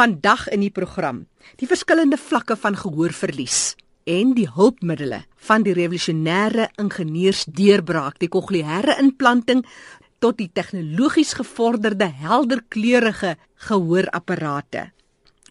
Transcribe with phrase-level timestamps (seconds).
[0.00, 1.26] Vandag in die program,
[1.60, 3.74] die verskillende vlakke van gehoorverlies
[4.08, 9.60] en die hulpmiddels van die revolusionêre ingenieursdeurbraak, die kokleaire implanting
[10.24, 13.34] tot die tegnologies gevorderde helderkleurige
[13.68, 14.86] gehoorapparate.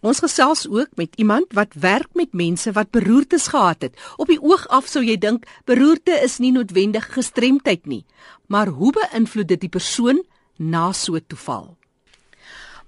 [0.02, 3.94] Ons gesels ook met iemand wat werk met mense wat beroertes gehad het.
[4.18, 8.02] Op die oog af sou jy dink beroerte is nie noodwendig gestremdheid nie,
[8.50, 10.24] maar hoe beïnvloed dit die persoon
[10.58, 11.76] na so 'n toeval?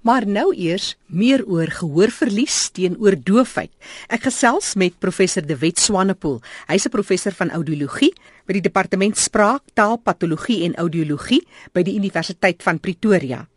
[0.03, 3.71] Maar nou eers meer oor gehoorverlies teenoor doofheid.
[4.11, 6.41] Ek gesels met professor De Wet Swanepoel.
[6.67, 8.11] Hy's 'n professor van audiologie
[8.45, 13.47] by die departement spraak, taalpatologie en audiologie by die Universiteit van Pretoria.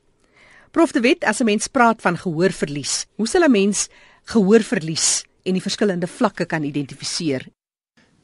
[0.71, 3.89] Prof De Wet, as 'n mens praat van gehoorverlies, hoe sal 'n mens
[4.25, 7.47] gehoorverlies en die verskillende vlakke kan identifiseer?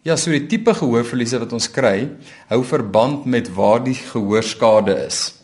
[0.03, 2.09] Ja, so die tipe gehoorverliese wat ons kry,
[2.49, 5.42] hou verband met waar die gehoorskade is.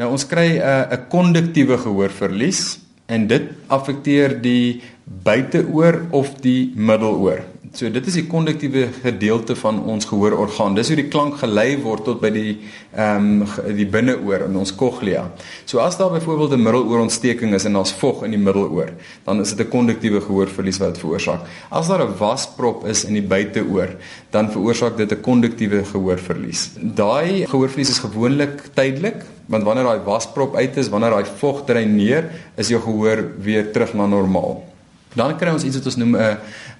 [0.00, 6.72] Nou ons kry 'n uh, 'n konduktiewe gehoorverlies en dit affekteer die buiteoor of die
[6.74, 7.44] middeloor.
[7.70, 10.74] So dit is die konduktiewe gedeelte van ons gehoororgaan.
[10.74, 12.54] Dis hoe die klank gelei word tot by die
[12.90, 15.22] ehm um, die binneoor in ons cochlea.
[15.70, 18.90] So as daar byvoorbeeld 'n middeloorontsteking is en daar's vog in die middeloor,
[19.24, 21.46] dan is dit 'n konduktiewe gehoorverlies wat veroorsaak.
[21.70, 23.88] As daar 'n wasprop is in die buiteoor,
[24.30, 26.70] dan veroorsaak dit 'n konduktiewe gehoorverlies.
[26.80, 32.30] Daai gehoorverlies is gewoonlik tydelik, want wanneer daai wasprop uit is, wanneer daai vog dreineer,
[32.56, 34.69] is jou gehoor weer terug na normaal.
[35.14, 36.36] Dan kry ons iets wat ons noem 'n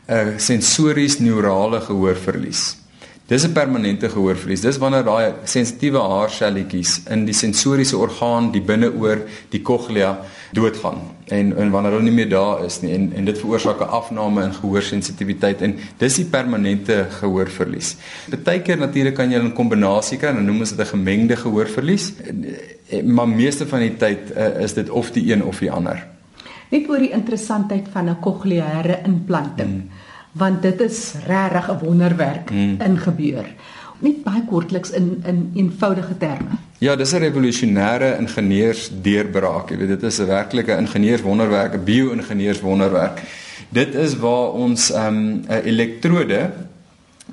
[0.09, 2.77] 'n sensories neurale gehoorverlies.
[3.31, 4.61] Dis 'n permanente gehoorverlies.
[4.61, 10.19] Dis wanneer daai sensitiewe haarselletjies in die sensoriese orgaan, die binneoor, die cochlea
[10.53, 13.89] doodgaan en en wanneer hulle nie meer daar is nie en en dit veroorsaak 'n
[13.89, 17.97] afname in gehoorsensitiwiteit en dis die permanente gehoorverlies.
[18.31, 22.12] Partykeer natuurlik kan jy 'n kombinasie kry, dan noem ons dit 'n gemengde gehoorverlies,
[23.05, 26.06] maar meeste van die tyd uh, is dit of die een of die ander
[26.70, 29.90] net oor die interessantheid van 'n kokleaire implanting mm.
[30.32, 32.80] want dit is regtig 'n wonderwerk mm.
[32.80, 33.46] ingebeur
[34.00, 40.02] net baie kortliks in in eenvoudige terme ja dis 'n revolusionêre ingenieursdeurbraak jy weet dit
[40.02, 43.22] is 'n werklike ingenieurswonderwerk 'n bio-ingenieurswonderwerk
[43.68, 46.50] dit is waar ons ehm, 'n um, elektrode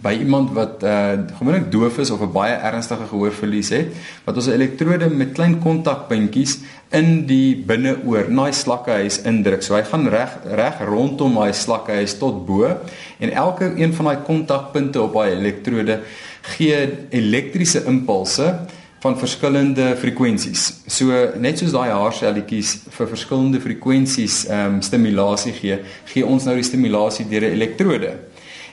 [0.01, 3.87] by iemand wat uh gewoonlik doof is of 'n baie ernstige gehoorverlies het,
[4.25, 6.59] wat ons 'n elektrode met klein kontakpuntjies
[6.91, 9.61] in die binneoor, naai slakkehuis indruk.
[9.61, 12.65] So hy gaan reg reg rondom daai slakkehuis tot bo
[13.19, 15.99] en elke een van daai kontakpunte op daai elektrode
[16.41, 18.55] gee elektriese impulse
[18.99, 20.83] van verskillende frekwensies.
[20.87, 26.55] So net soos daai haarselletjies vir verskillende frekwensies ehm um, stimulasie gee, gee ons nou
[26.55, 28.13] die stimulasie deur 'n elektrode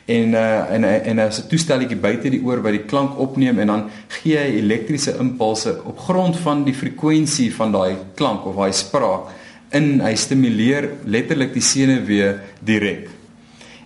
[0.05, 3.67] en uh, en en as 'n toestelletjie buite die oor wat die klank opneem en
[3.67, 8.73] dan gee hy elektriese impulse op grond van die frekwensie van daai klank of daai
[8.73, 9.33] spraak
[9.73, 13.09] in hy stimuleer letterlik die senuwee direk.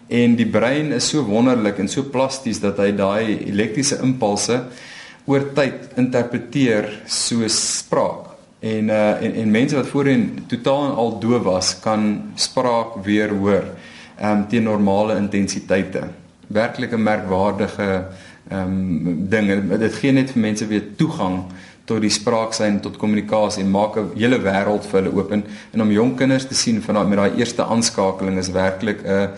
[0.09, 4.65] En die brein is so wonderlik en so plasties dat hy daai elektriese impulse
[5.27, 8.27] oor tyd interpreteer soos spraak.
[8.61, 13.31] En uh en en mense wat voorheen totaal en al doof was, kan spraak weer
[13.31, 13.71] hoor
[14.23, 16.09] um, teen normale intensiteite.
[16.47, 18.07] Werklik 'n merkwaardige
[18.49, 19.79] ehm um, ding.
[19.79, 21.45] Dit gee net vir mense weer toegang
[21.85, 25.45] tot die spraaksyn tot kommunikasie en maak 'n hele wêreld vir hulle oop en
[25.81, 29.29] om jong kinders te sien van met daai eerste aanskakeling is werklik 'n uh,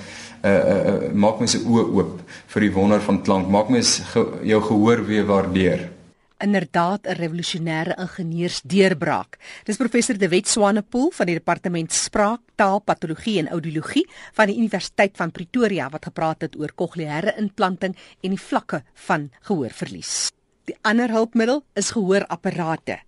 [0.44, 3.48] uh, uh, uh, maak mense oë oop vir die wonder van klank.
[3.48, 5.88] Maak mense ge, jou gehoor weer waardeer
[6.40, 9.38] inderdaad 'n revolusionêre ingenieursdeurbraak.
[9.64, 14.56] Dis professor De Wet Swanepoel van die departement spraak, taal, patologie en audiologie van die
[14.56, 20.30] Universiteit van Pretoria wat gepraat het oor kokleaire implanting en die vlakke van gehoorverlies.
[20.64, 23.00] Die ander hulpmiddel is gehoorapparate.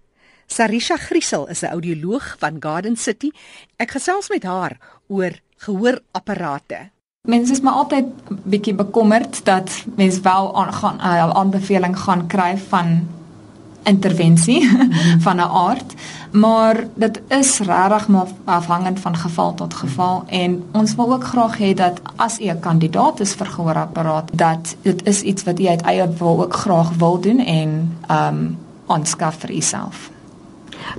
[0.46, 3.30] Sarisha Griesel is 'n audioloog van Garden City.
[3.76, 4.78] Ek gesels met haar
[5.08, 6.90] oor gehoorapparate.
[7.28, 8.06] Mense is maar altyd
[8.44, 13.06] bietjie bekommerd dat mens wel aan gaan uh, aanbeveling gaan kry van
[13.82, 14.70] intervensie
[15.24, 15.94] van 'n aard,
[16.30, 21.58] maar dit is regtig maar afhangend van geval tot geval en ons wil ook graag
[21.58, 25.66] hê dat as u 'n kandidaat is vir gehoorapparaat, dat dit is iets wat u
[25.66, 30.10] uit eie wil ook graag wil doen en ehm um, aanskaf vir uself.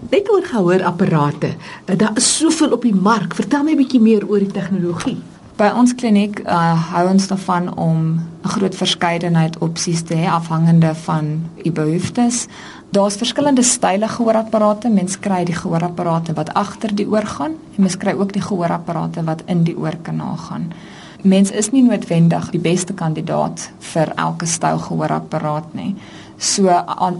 [0.09, 1.53] Net oor gehoorapparate.
[1.85, 3.35] Daar is soveel op die mark.
[3.35, 5.17] Vertel my 'n bietjie meer oor die tegnologie.
[5.53, 10.95] By ons kliniek uh, hou ons daarvan om 'n groot verskeidenheid opsies te hê afhangende
[10.95, 12.47] van u behoeftes.
[12.89, 14.89] Daar's verskillende style gehoorapparate.
[14.89, 19.23] Mens kry die gehoorapparate wat agter die oor gaan en mens kry ook die gehoorapparate
[19.23, 20.73] wat in die oorkanaal gaan.
[21.21, 25.95] Mens is nie noodwendig die beste kandidaat vir elke styl gehoorapparaat nie.
[26.37, 26.67] So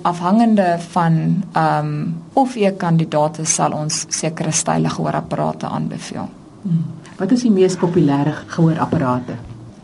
[0.01, 6.30] afhangende van ehm um, of jy kandidaat is, sal ons sekere style gehoorapparate aanbeveel.
[6.63, 6.83] Hmm.
[7.18, 9.36] Wat is die mees populêre gehoorapparate?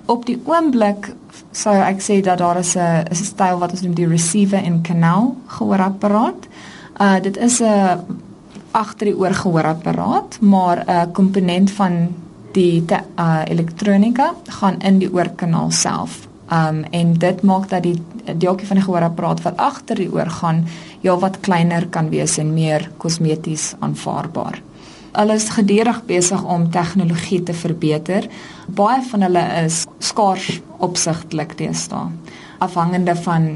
[0.09, 1.11] Op die oomblik
[1.53, 4.63] sou ek sê dat daar is 'n is 'n styl wat ons noem die receiver
[4.63, 6.47] in kanaal gehoorapparaat.
[6.99, 7.99] Uh dit is 'n
[8.71, 12.15] agter die oor gehoorapparaat, maar 'n komponent van
[12.51, 16.27] die te, uh elektronika gaan in die oorkanaal self.
[16.51, 18.01] Um en dit maak dat die
[18.37, 20.65] deeltjie van die gehoorapparaat wat agter die oor gaan
[21.01, 24.61] heelwat kleiner kan wees en meer kosmeties aanvaarbaar.
[25.11, 28.27] Hulle is gedurig besig om tegnologie te verbeter.
[28.67, 32.09] Baie van hulle is skaars opsigtelik deesdae.
[32.59, 33.51] Afhangende van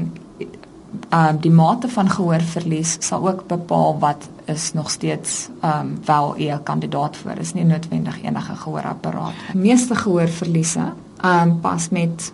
[1.10, 6.62] uh die mate van gehoorverlies sal ook bepaal wat is nog steeds um wel 'n
[6.62, 7.38] kandidaat vir.
[7.38, 9.34] Is nie noodwendig enige gehoorapparaat.
[9.54, 10.92] Meeste gehoorverliese
[11.24, 12.32] um pas met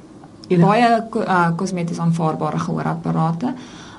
[0.49, 3.55] baie uh, kosmeties aanvaarbare gehoorapparate.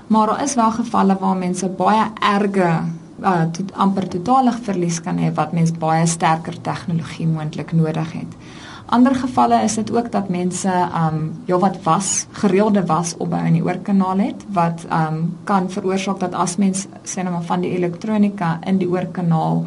[0.08, 2.80] Maar daar is wel gevalle waar mense baie erge
[3.22, 8.36] uh tot amper totale verlies kan hê wat mens baie sterker tegnologie moontlik nodig het.
[8.92, 13.54] Ander gevalle is dit ook dat mense um ja wat was gereelde was opbou in
[13.54, 17.72] die oorkanaal het wat um kan veroorsaak dat as mens sê nou maar van die
[17.78, 19.64] elektronika in die oorkanaal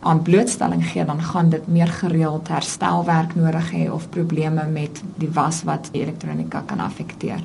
[0.00, 5.30] aan blootstelling gee dan gaan dit meer gereeld herstelwerk nodig hê of probleme met die
[5.34, 7.42] was wat die elektronika kan affekteer.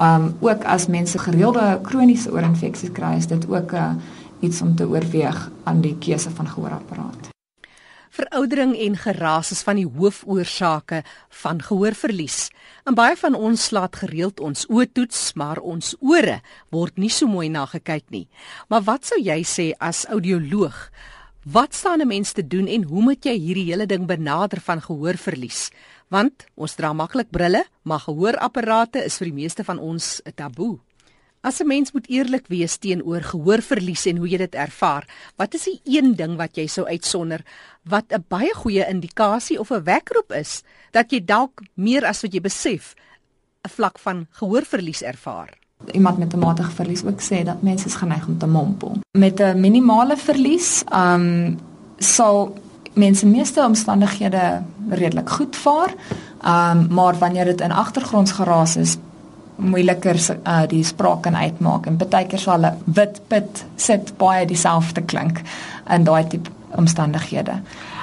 [0.00, 3.94] Um ook as mense gereelde kroniese oorinfeksies kry is dit ook 'n uh,
[4.40, 7.30] iets om te oorweeg aan die keuse van gehoorapparaat.
[8.10, 11.04] Veroudering en geraas is van die hoofoorsake
[11.42, 12.48] van gehoorverlies.
[12.84, 16.40] En baie van ons laat gereeld ons oë toets, maar ons ore
[16.74, 18.26] word nie so mooi na gekyk nie.
[18.68, 20.90] Maar wat sou jy sê as audioloog?
[21.46, 24.82] Wat staan 'n mens te doen en hoe moet jy hierdie hele ding benader van
[24.82, 25.70] gehoorverlies?
[26.08, 30.78] Want ons dra maklik brille, maar gehoorapparate is vir die meeste van ons 'n taboe.
[31.42, 35.64] As 'n mens moet eerlik wees teenoor gehoorverlies en hoe jy dit ervaar, wat is
[35.64, 37.40] die een ding wat jy sou uitsonder
[37.82, 42.32] wat 'n baie goeie indikasie of 'n wekroep is dat jy dalk meer as wat
[42.32, 42.94] jy besef
[43.64, 45.58] 'n vlak van gehoorverlies ervaar?
[45.92, 48.98] Iemand met 'n matige verlies ook sê dat mense is geneig om te mompel.
[49.18, 51.58] Met 'n minimale verlies, um
[51.98, 52.58] sal
[52.92, 55.94] mense meeste omstandighede redelik goed vaar.
[56.44, 58.96] Um maar wanneer dit in agtergrondsgeraas is,
[59.60, 60.16] moeiliker
[60.46, 65.02] uh, die spraak kan uitmaak en baie keer sal 'n wit pit sit baie dieselfde
[65.02, 65.42] klink
[65.88, 67.60] in daai tipe omstandighede.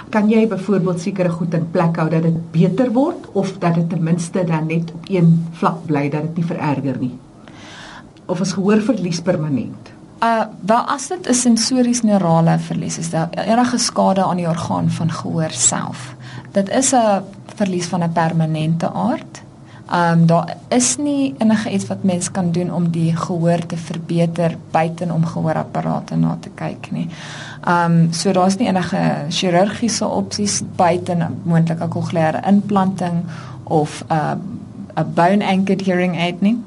[0.10, 3.90] Kan jy byvoorbeeld sekere goed in plek hou dat dit beter word of dat dit
[3.90, 7.18] ten minste dan net op een vlak bly dat dit nie vererger nie?
[8.26, 9.92] Of is gehoorverlies permanent?
[10.24, 14.90] Uh wel as dit 'n sensories neurale verlies is, daar enige skade aan die orgaan
[14.90, 16.16] van gehoor self.
[16.52, 17.22] Dit is 'n
[17.56, 19.42] verlies van 'n permanente aard.
[19.88, 23.78] Ehm um, daar is nie enige iets wat mens kan doen om die gehoor te
[23.78, 27.08] verbeter buiten om gehoorapparate na te kyk nie.
[27.64, 33.24] Ehm um, so daar's nie enige chirurgiese opsies buiten moontlike kokleaire implanting
[33.64, 34.36] of 'n uh,
[34.98, 36.58] 'n bone anchored hearing aid nie.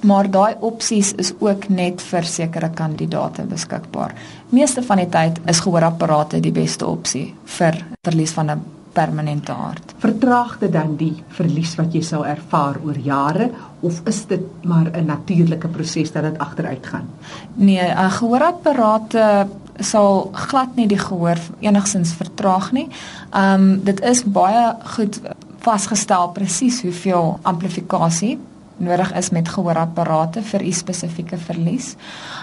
[0.00, 4.14] Maar daai opsies is ook net vir sekere kandidaate beskikbaar.
[4.48, 9.94] Meeste van die tyd is gehoorapparate die beste opsie vir verlies van 'n permanente aard.
[9.98, 13.50] Vertraag dit dan die verlies wat jy sou ervaar oor jare
[13.80, 17.08] of is dit maar 'n natuurlike proses dat dit agteruit gaan?
[17.54, 19.46] Nee, 'n gehoorapparate
[19.78, 22.88] sal glad nie die gehoor enigsins vertraag nie.
[23.36, 25.20] Um, dit is baie goed
[25.58, 28.38] vasgestel presies hoeveel amplifikasie
[28.80, 31.96] nodig is met gehoorapparate vir 'n spesifieke verlies.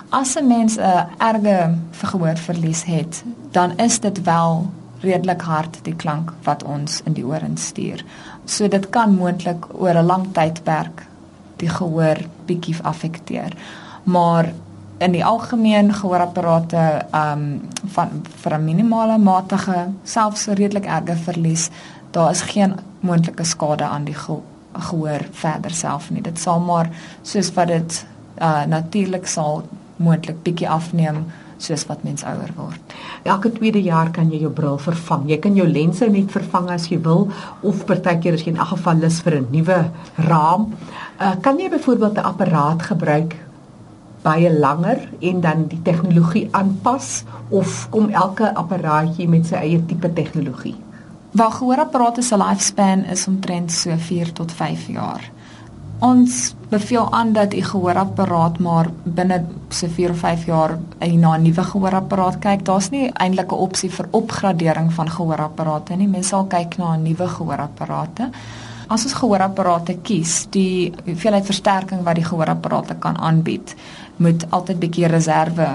[0.10, 4.70] As 'n mens 'n erge gehoorverlies het, dan is dit wel
[5.02, 8.04] redelik hard die klank wat ons in die oor instuur.
[8.46, 11.06] So dit kan moontlik oor 'n lang tydperk
[11.58, 13.54] die gehoor bietjie affekteer.
[14.04, 14.54] Maar
[14.98, 18.10] in die algemeen gehoorapparate ehm um, van
[18.42, 21.70] vir 'n minimale matige selfs redelik erge verlies,
[22.12, 24.38] daar is geen moontlike skade aan die ge
[24.74, 26.22] gehoor verder self nie.
[26.22, 26.90] Dit sal maar
[27.22, 28.06] soos wat dit
[28.42, 29.64] uh natuurlik sal
[29.96, 31.26] moontlik bietjie afneem
[31.58, 32.96] soos wat mens ouer word.
[33.24, 35.28] Elke tweede jaar kan jy jou bril vervang.
[35.30, 37.28] Jy kan jou lense net vervang as jy wil
[37.62, 39.80] of partykeer as jy in elk geval lus vir 'n nuwe
[40.30, 40.74] raam.
[41.20, 43.36] Uh, kan jy byvoorbeeld 'n apparaat gebruik
[44.22, 50.14] baie langer en dan die tegnologie aanpas of kom elke apparaatjie met sy eie tipe
[50.14, 50.76] tegnologie?
[51.32, 55.32] Waar gehoorapparate se lifespan is omtrent so 4 tot 5 jaar.
[56.00, 61.42] Ons beveel aan dat u gehoorapparaat maar binne so 4 of 5 jaar na 'n
[61.42, 62.66] nuwe gehoorapparaat kyk.
[62.66, 66.08] Daar's nie eintlik 'n opsie vir opgradering van gehoorapparate nie.
[66.08, 68.30] Mense sal kyk na 'n nuwe gehoorapparate.
[68.88, 73.76] As ons gehoorapparate kies, die hoeveelheid versterking wat die gehoorapparate kan aanbied,
[74.16, 75.68] moet altyd bietjie reserve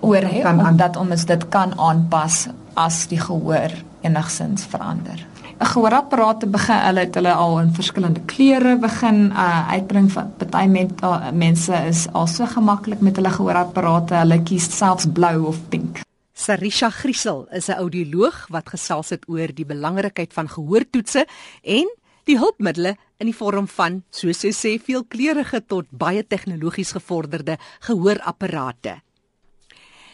[0.00, 5.27] oor hê omdat ons dit kan aanpas as die gehoor enigsins verander.
[5.58, 11.02] 'n Gehoorapparate begin hulle het hulle al in verskillende kleure begin uh, uitbring party met
[11.02, 15.98] uh, mense is al so gemaklik met hulle gehoorapparate, hulle kies selfs blou of pink.
[16.32, 21.26] Sarisha Griesel is 'n audioloog wat gesels het oor die belangrikheid van gehoortoetse
[21.62, 21.90] en
[22.24, 29.00] die hulpmiddels in die vorm van soos sy sê veelkleurige tot baie tegnologies gevorderde gehoorapparate.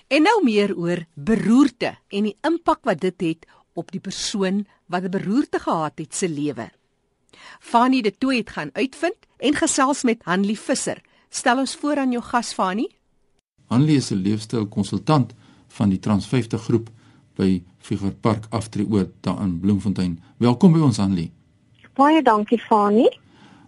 [0.09, 5.03] En nou meer oor beroerte en die impak wat dit het op die persoon wat
[5.03, 6.71] 'n beroerte gehad het se lewe.
[7.61, 11.00] Fanie de Tooi het gaan uitvind en gesels met Hanlie Visser.
[11.29, 12.97] Stel ons voor aan jou gas Fanie.
[13.67, 15.35] Hanlie is 'n leefstyl konsultant
[15.69, 16.91] van die Trans 50 groep
[17.35, 20.23] by Figer Park Aftreeoord daar in Bloemfontein.
[20.37, 21.33] Welkom by ons Hanlie.
[21.95, 23.19] Baie dankie Fanie.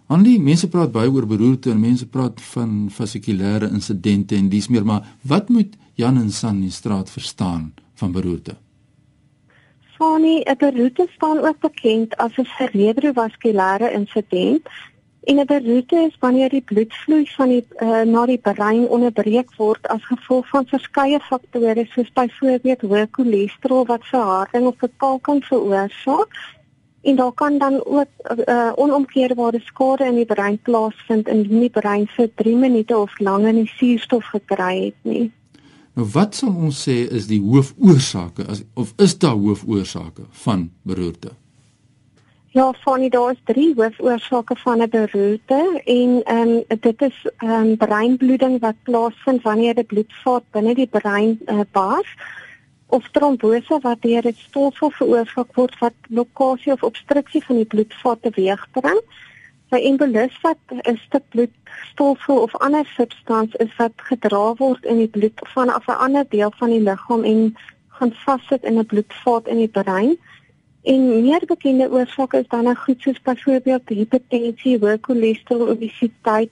[0.07, 4.85] Hanlie, mense praat baie oor beroerte en mense praat van vasikulêre insidente en dis meer
[4.85, 8.57] maar wat moet Jan en San in straat verstaan van beroerte?
[9.97, 14.61] Fani, 'n beroerte staan ook bekend as 'n cerebrovaskulêre insident.
[15.23, 19.87] En 'n beroerte is wanneer die bloedvloei van die uh, na die brein onderbreek word
[19.87, 26.31] as gevolg van verskeie faktore soos byvoorbeeld hoë cholesterol wat verharding of verkalking veroorsaak.
[27.01, 28.11] En daar kan dan ook
[28.45, 33.53] uh, onomkeerbare skade in die brein plaasvind indien die brein vir 3 minute of langer
[33.53, 35.31] nie suurstof gekry het nie.
[35.97, 41.31] Nou wat sal ons sê is die hoofoorsake as of is daar hoofoorsake van beroerte?
[42.53, 47.51] Ja, Fanny, daar is drie hoofoorsake van 'n beroerte en ehm um, dit is ehm
[47.51, 52.13] um, breinbloeding wat plaasvind wanneer die bloedvaat binne die brein uh, bars
[52.87, 58.21] of trombose wat deur dit stolsel veroorsaak word wat blokkade of obstruksie van die bloedvaat
[58.21, 59.01] teweegbring.
[59.69, 65.07] By embolus wat 'n stuk bloedstolsel of ander substans is wat gedra word in die
[65.07, 67.55] bloed vanaf 'n ander deel van die liggaam en
[67.87, 70.17] gaan vassit in 'n bloedvaat in die brein.
[70.83, 76.51] En meer bekende oorsake is dan nou goed soos byvoorbeeld hipertensie, hoë cholesterol, obesiteit,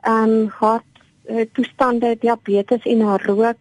[0.00, 0.92] ehm hart
[1.28, 3.60] uh, toestande, diabetes en rook,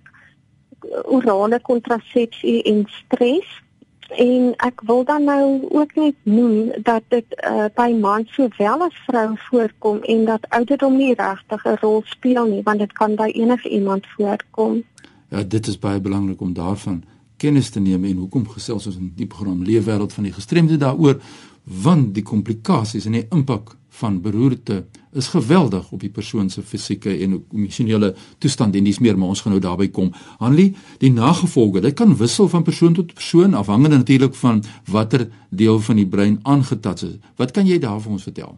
[1.03, 3.61] orale kontrasepsie en stres.
[4.09, 9.01] En ek wil dan nou ook net noem dat dit uh, by mans sowel as
[9.07, 13.29] vroue voorkom en dat ouderdom nie regtig 'n rol speel nie want dit kan by
[13.33, 14.83] enige iemand voorkom.
[15.29, 17.03] Ja, dit is baie belangrik om daarvan
[17.37, 21.21] kennis te neem en hoekom gesels ons in die program Leefwêreld van die gestremde daaroor
[21.63, 24.85] want die komplikasies en die impak van beroerte
[25.17, 29.41] is geweldig op die persoon se fisieke en emosionele toestand en dis meer maar ons
[29.41, 30.11] gaan nou daarby kom.
[30.41, 30.69] Hanlie,
[31.01, 35.95] die nagevolge, dit kan wissel van persoon tot persoon afhangende natuurlik van watter deel van
[35.95, 37.17] die brein aangetast is.
[37.41, 38.57] Wat kan jy daarvan ons vertel?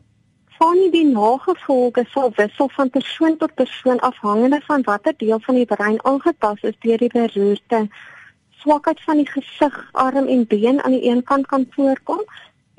[0.59, 5.65] Van die nagevolge sal wissel van persoon tot persoon afhangende van watter deel van die
[5.65, 7.85] brein aangetast is deur die beroerte.
[8.59, 12.25] Swakheid van die gesig, arm en been aan die een kant kan voorkom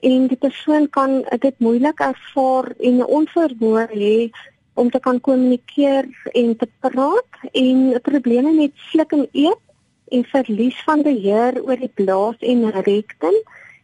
[0.02, 4.30] en die persoon kan dit moeilik ervaar en 'n onvermoë hê
[4.75, 9.64] om te kan kommunikeer en te praat en probleme met sluk en eet
[10.09, 13.37] en verlies van beheer oor die blaas en rektum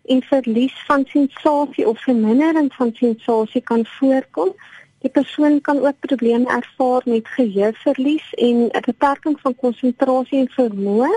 [0.04, 4.52] en verlies van sensasie of vermindering van sensasie kan voorkom.
[4.98, 11.12] Die persoon kan ook probleme ervaar met geheueverlies en 'n beperking van konsentrasie en vermoë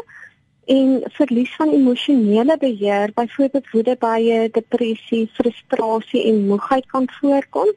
[0.69, 7.71] en verlies van emosionele beheer, byvoorbeeld woede, baie depressie, frustrasie en moegheid kan voorkom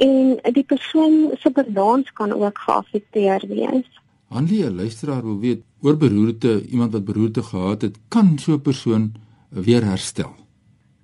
[0.00, 3.90] en die persoon se balans kan ook geaffekteer wees.
[4.28, 8.60] Hanlie, 'n luisteraar wil weet oor beroerte, iemand wat beroerte gehad het, kan so 'n
[8.60, 9.12] persoon
[9.48, 10.34] weer herstel?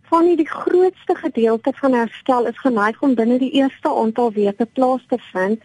[0.03, 5.05] Van die grootste gedeelte van herstel is geneig om binne die eerste aantal weke plaas
[5.09, 5.61] te vind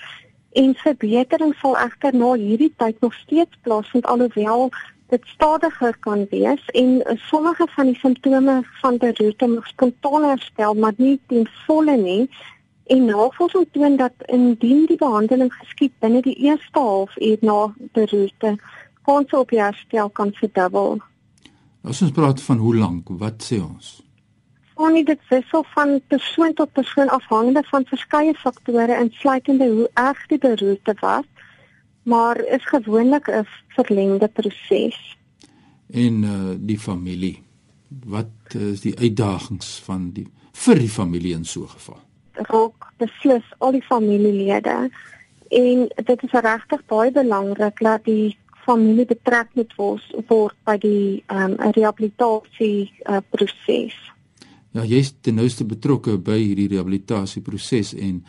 [0.52, 4.70] en verbetering sal egter na hierdie tyd nog steeds plaasvind alhoewel
[5.14, 10.94] dit stadiger kan wees en sommige van die simptome van beroerte mag spontaan herstel maar
[10.98, 12.30] nie ten volle nie
[12.86, 17.60] en navorsing toon dat indien die behandeling geskied binne die eerste halfuur na
[17.98, 18.56] beroerte
[19.06, 20.98] kans op herstel kan verdubbel.
[21.86, 24.02] As ons praat van hoe lank, wat sê ons?
[24.76, 30.42] Ons dit wissel van persoon tot persoon afhangende van verskeie faktore insluitende hoe erg die
[30.42, 31.30] beroerte was
[32.06, 35.18] maar is gewoonlik 'n verlengde proses.
[35.90, 37.44] En uh die familie.
[38.06, 42.00] Wat is die uitdagings van die vir die familie in so 'n geval?
[42.32, 44.90] Raak beslis al die familielede
[45.50, 51.54] en dit is regtig baie belangrik dat die familie betrek moet word by die ehm
[51.54, 53.96] um, rehabilitasie uh, proses.
[54.72, 58.26] Ja, jy's ten nouste betrokke by hierdie rehabilitasie proses en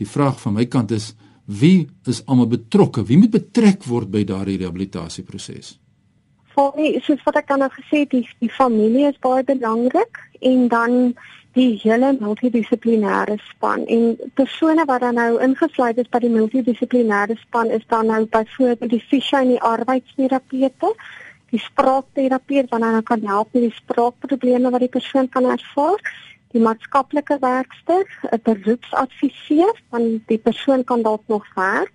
[0.00, 1.12] die vraag van my kant is
[1.60, 3.04] wie is almal betrokke?
[3.04, 5.76] Wie moet betrek word by daardie rehabilitasieproses?
[6.52, 10.20] Vir my, soos wat ek dan nou gesê het, die, die familie is baie belangrik
[10.44, 11.14] en dan
[11.56, 17.72] die hele multidissiplinêre span en persone wat dan nou ingesluit is by die multidissiplinêre span
[17.76, 20.92] is dan nou byvoorbeeld die fisio en die arbeidsterapeute,
[21.52, 26.00] die spraakterapeut wat dan nou kan help met die spraakprobleme wat die persoon kan ervaar,
[26.52, 31.92] die maatskaplike werkster, 'n beroepsadviseur van die persoon kan dalk nog werk,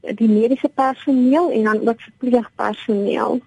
[0.00, 3.40] die mediese personeel en dan ook verpleegpersoneel.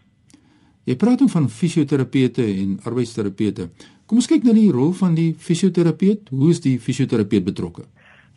[0.84, 3.70] Jy praat dan van fisioterapeute en arbeidsterapeute.
[4.06, 6.30] Kom ons kyk na die rol van die fisioterapeut.
[6.30, 7.86] Hoe is die fisioterapeut betrokke?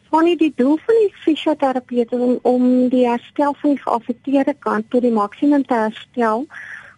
[0.09, 4.87] Van die doel van die fisioterapeut is om, om die herstel van die geaffekteerde kant
[4.91, 6.47] tot die maksimum te herstel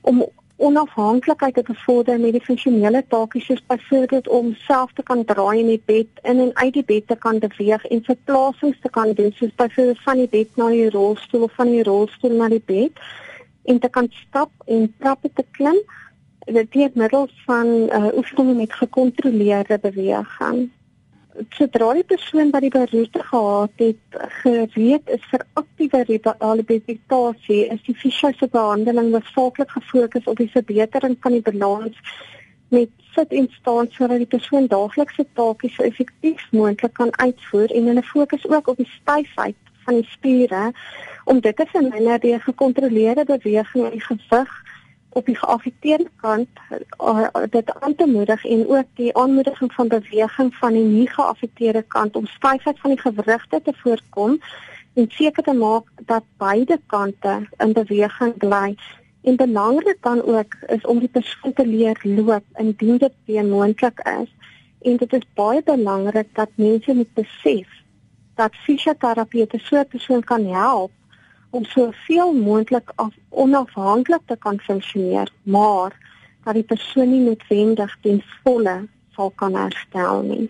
[0.03, 0.21] om
[0.59, 5.71] onafhanklikheid te bevorder met die funksionele take soos byvoorbeeld om self te kan draai in
[5.71, 9.33] die bed in en uit die bed te kan beweeg en verplasings te kan doen
[9.37, 12.99] soos byvoorbeeld van die bed na die rolstoel of van die rolstoel na die bed
[13.71, 15.79] en te kan stap en trappe te klim
[16.49, 20.71] deur middel van uh, oefeninge met gekontroleerde beweging.
[21.55, 27.95] Sodra die persoon wat die beroerte gehad het gereed is vir aktiewe rehabilitasie, is die
[27.95, 32.01] fisiese behandeling hoofsaaklik gefokus op die verbetering van die balans
[32.75, 37.87] met sit en staan sodat die persoon daaglikse take so effektief moontlik kan uitvoer en
[37.93, 40.65] hulle fokus ook op die styfheid van die spiere
[41.25, 44.53] om dit te verminder deur gekontroleerde beweging en gewig
[45.19, 46.49] op die geaffekteerde kant
[47.03, 51.83] uh, dit aan te moedig en ook die aanmoediging van beweging van die nie geaffekteerde
[51.83, 54.39] kant om styfheid van die gewrigte te voorkom
[54.95, 58.77] en seker te maak dat beide kante in beweging bly.
[59.23, 64.01] En belangrik dan ook is om die persoon te leer loop indien dit weer moontlik
[64.21, 64.31] is.
[64.81, 67.69] En dit is baie belangrik dat mense moet besef
[68.35, 70.91] dat fisioterapeute so 'n persoon kan help
[71.51, 72.93] om soveel moontlik
[73.29, 75.97] onafhanklik te kan funksioneer, maar
[76.45, 78.77] dat die persoon nie noodwendig ten volle
[79.17, 80.49] sal kan herstel nie.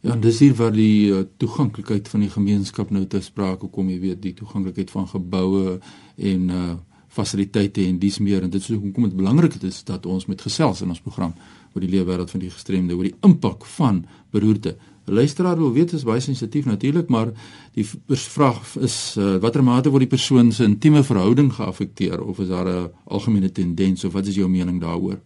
[0.00, 3.98] Ja, dis hier waar die uh, toeganklikheid van die gemeenskap nou te sprake kom, jy
[4.00, 5.80] weet, die toeganklikheid van geboue
[6.16, 6.70] en uh
[7.10, 10.84] fasiliteite en dis meer en dit is hoekom dit belangrik is dat ons met gesels
[10.84, 11.32] in ons program
[11.74, 14.76] oor die leefwêreld van die gestremde, oor die impak van beroerte
[15.10, 17.32] luisteraar wil weet is baie sensitief natuurlik, maar
[17.74, 22.48] die vraag is uh, watter mate word die persoon se intieme verhouding geaffekteer of is
[22.48, 25.18] daar 'n algemene tendens of wat is jou mening daaroor?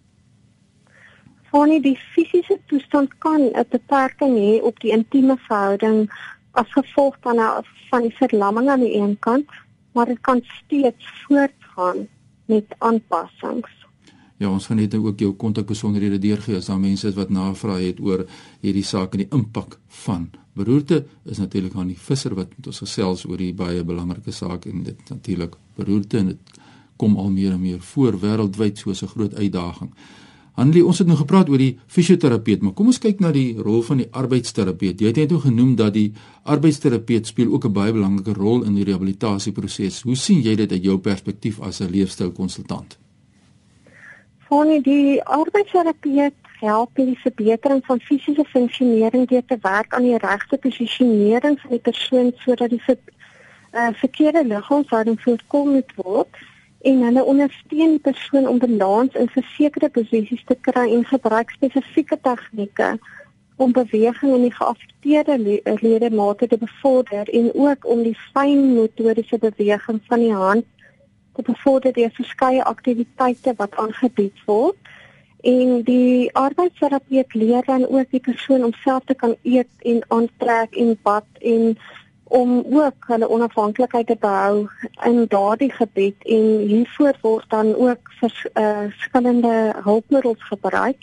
[1.50, 6.10] Wanneer die fisiese toestand kan 'n beperking hê op die intieme verhouding
[6.52, 9.48] as gevolg van 'n van die verlamming aan die een kant,
[9.92, 12.08] maar dit kan steeds voortgaan
[12.46, 13.83] met aanpassings.
[14.42, 17.84] Ja, ons gaan net nou ook jou kontakbesonderhede deurgee as daar mense is wat navraag
[17.84, 18.24] het oor
[18.60, 22.82] hierdie saak en die impak van beroerte is natuurlik aan die visser wat met ons
[22.82, 26.58] gesels oor die baie belangrike saak en dit natuurlik beroerte en dit
[26.96, 29.90] kom al meer en meer voor wêreldwyd soos 'n groot uitdaging.
[30.54, 33.82] Hanlie, ons het nou gepraat oor die fisioterapeut, maar kom ons kyk na die rol
[33.82, 35.00] van die arbeidsterapeut.
[35.00, 36.12] Jy het net genoem dat die
[36.44, 40.02] arbeidsterapeut speel ook 'n baie belangrike rol in die rehabilitasieproses.
[40.02, 43.03] Hoe sien jy dit uit jou perspektief as 'n leefstylkonsultant?
[44.48, 50.18] Fanie die arbeidsterapeut help met die verbetering van fisiese funksionering deur te werk aan die
[50.18, 52.98] regte posisionering van die persoon sodat die ver,
[53.72, 56.42] uh, verkeerde liggaamshouding voorkom moet word
[56.85, 62.20] en hulle ondersteun die persoon om balans in versekerde posisies te kry en gebruik spesifieke
[62.28, 62.94] tegnieke
[63.57, 65.38] om beweging in die geaffekteerde
[65.80, 70.68] ledemate te bevorder en ook om die fyn motoriese beweging van die hand
[71.34, 74.76] te bevorder deur verskeie aktiwiteite wat aangebied word.
[75.44, 80.76] En die arbeidsterapeut leer dan ook die persoon om self te kan eet en aantrek
[80.76, 81.76] en bad en
[82.24, 84.68] om ook hulle onafhanklikheid te behou
[85.04, 91.02] in daardie gebied en hiervoor word dan ook vers, uh, verskillende hulpmiddels gebruik.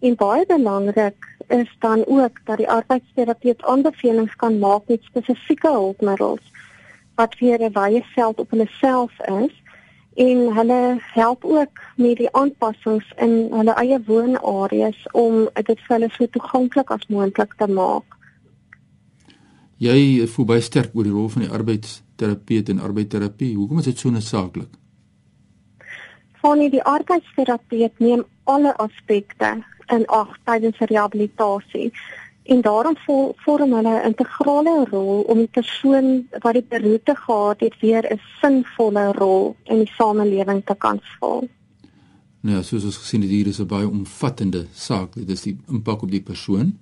[0.00, 6.46] En baie belangrik is dan ook dat die arbeidsterapeut aanbevelings kan maak met spesifieke hulpmiddels
[7.14, 9.54] wat weer 'n wye veld op hulle self is
[10.14, 16.10] en hulle help ook met die aanpassings in hulle eie woonareas om dit vir hulle
[16.14, 18.16] so toeganklik as moontlik te maak.
[19.80, 23.54] Jy voel baie sterk oor die rol van die arbeidsterapeut en arbeidsterapie.
[23.56, 24.68] Hoekom is dit so noodsaaklik?
[26.42, 29.54] Van die arbeidsterapeut neem alle aspekte
[29.94, 31.90] in ag tydens rehabilitasie
[32.42, 32.96] en daarom
[33.44, 38.20] vorm hulle 'n integrale rol om die persoon wat die beroerte gehad het weer 'n
[38.40, 41.48] sinvolle rol in die samelewing te kan vul.
[42.40, 45.14] Nou ja, soos ons gesien het hier is 'n baie omvattende saak.
[45.14, 46.78] Dit is die impak op die persoon,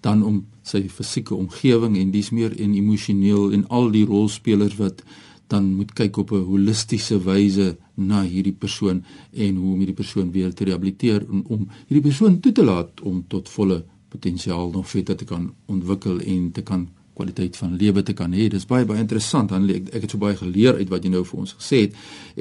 [0.00, 5.02] dan om sy fisieke omgewing en dis meer en emosioneel en al die rolspelers wat
[5.48, 10.32] dan moet kyk op 'n holistiese wyse na hierdie persoon en hoe om hierdie persoon
[10.32, 14.88] weer te rehabiliteer en om hierdie persoon toe te laat om tot volle potensiaal nog
[14.88, 18.48] verder te kan ontwikkel en te kan kwaliteit van lewe te kan hê.
[18.52, 19.50] Dis baie baie interessant.
[19.50, 21.96] Dan ek, ek het so baie geleer uit wat jy nou vir ons gesê het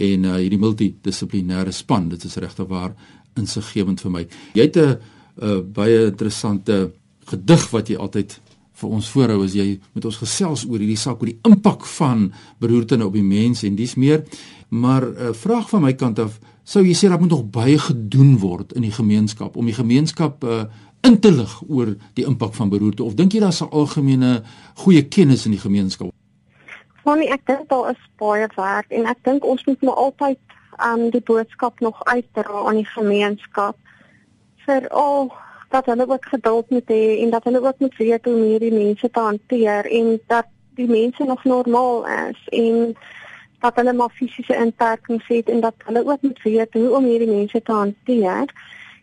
[0.07, 2.93] en uh, hierdie multidissiplinêre span, dit is regtig waar
[3.37, 4.25] insiggewend vir my.
[4.57, 4.97] Jy het 'n
[5.41, 6.91] uh, baie interessante
[7.25, 8.39] gedig wat jy altyd
[8.77, 12.31] vir ons voorhou as jy met ons gesels oor hierdie saak oor die impak van
[12.59, 14.23] beroerte op die mens en dis meer.
[14.69, 17.77] Maar 'n uh, vraag van my kant af, sou jy sê dat moet nog baie
[17.79, 20.65] gedoen word in die gemeenskap om die gemeenskap uh,
[21.07, 23.03] in te lig oor die impak van beroerte?
[23.03, 24.43] Of dink jy daar's 'n algemene
[24.83, 26.11] goeie kennis in die gemeenskap?
[27.03, 30.39] Want ek dink daar is baie werk en ek dink ons moet maar altyd
[30.83, 33.75] um die boodskap nog uitdra aan die gemeenskap.
[34.65, 35.31] Vir al
[35.69, 38.73] dat hulle ook geduld moet hê en dat hulle ook moet weet hoe om hierdie
[38.73, 42.95] mense te hanteer en dat die mense nog normaal is en
[43.59, 47.31] dat hulle maar fisiese inperkings het en dat hulle ook moet weet hoe om hierdie
[47.31, 48.45] mense te hanteer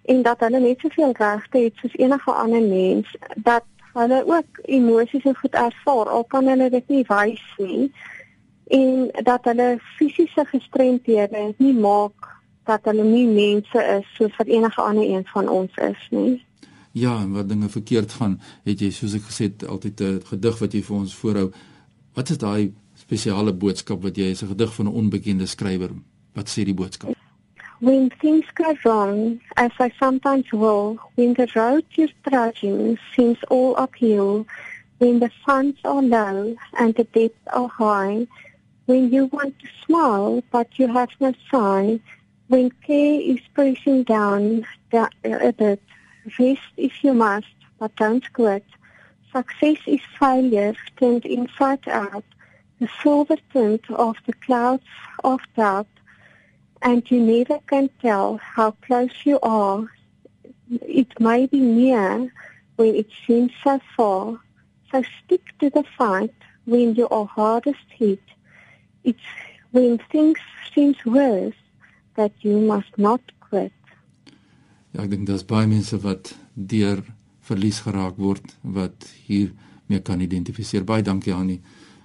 [0.04, 3.64] en dat hulle net soveel regte het soos enige ander mens dat
[3.94, 7.90] hulle ook emosies en goed ervaar al kan hulle dit nie wys nie
[8.78, 12.32] en dat hulle fisiese gestremdhede nie maak
[12.64, 16.42] dat hulle nie mense is soos wat enige ander een van ons is nie
[16.94, 20.58] Ja, en wat dinge verkeerd gaan, het jy soos ek gesê het altyd 'n gedig
[20.58, 21.50] wat jy vir ons voorhou.
[22.14, 25.90] Wat is daai spesiale boodskap wat jy as 'n gedig van 'n onbekende skrywer,
[26.34, 27.13] wat sê die boodskap?
[27.80, 33.74] When things go wrong, as I sometimes will, when the road you're trudging seems all
[33.76, 34.46] uphill,
[34.98, 38.28] when the funds are low and the debts are high,
[38.86, 42.00] when you want to smile but you have no sign,
[42.46, 45.82] when care is pressing down a bit,
[46.38, 48.64] rest if you must, but don't quit.
[49.32, 52.24] Success is failure turned inside out,
[52.78, 54.84] the silver tint of the clouds
[55.24, 55.88] of doubt
[56.84, 59.88] and you never can tell how close you are.
[60.70, 62.30] It may be near
[62.76, 64.38] when it seems so far.
[64.92, 66.34] So stick to the fight
[66.66, 68.22] when you are hardest hit.
[69.02, 69.28] It's
[69.72, 70.38] when things
[70.74, 71.56] seem worse
[72.16, 73.72] that you must not quit.
[74.94, 77.00] Ja, ek dink daar's baie mense wat deur
[77.48, 79.50] verlies geraak word wat hier
[79.90, 80.84] mee kan identifiseer.
[80.86, 81.58] Baie dankie Annie